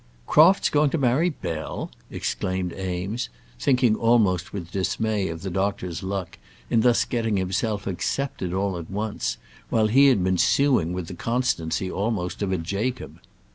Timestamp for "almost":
3.95-4.51, 11.91-12.41